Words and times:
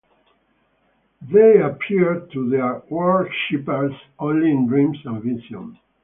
They 1.31 1.61
appeared 1.61 2.31
to 2.31 2.49
their 2.49 2.81
worshippers 2.89 3.93
only 4.17 4.49
in 4.49 4.67
dreams 4.67 4.97
and 5.05 5.21
visions. 5.21 5.77